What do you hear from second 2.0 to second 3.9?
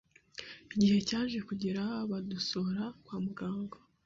badusohora kwa muganga